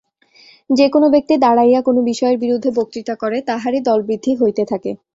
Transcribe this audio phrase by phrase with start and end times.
[0.69, 4.91] যে-কোন ব্যক্তি দাঁড়াইয়া কোন বিষয়ের বিরুদ্ধে বক্তৃতা করে, তাহারই দলবৃদ্ধি হইতে থাকে।